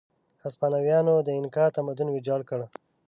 [0.43, 2.59] هسپانویانو د اینکا تمدن ویجاړ کړ.